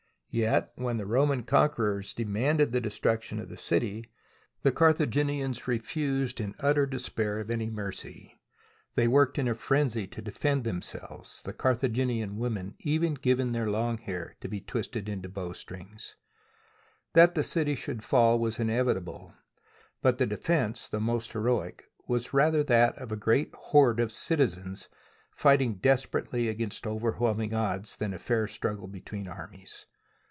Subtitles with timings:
[0.33, 4.05] Yet when the Roman conquerors demanded the destruction of the city,
[4.61, 8.39] the Carthaginians refused, in utter despair of any mercy,
[8.95, 12.37] and worked in a frenzy to defend THE BOOK OF FAMOUS SIEGES themselves, the Carthaginian
[12.37, 16.15] women even giving their long hair to be twisted into bowstrings.
[17.11, 19.35] That the city should fall was inevitable,
[20.01, 24.87] but the defence, though most heroic, was rather that of a great horde of citizens
[25.29, 29.87] fighting desperately against overwhelm ing odds, than a fair struggle between armies.